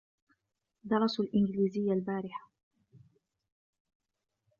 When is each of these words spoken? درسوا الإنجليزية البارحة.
درسوا 0.83 1.25
الإنجليزية 1.25 1.93
البارحة. 1.93 2.47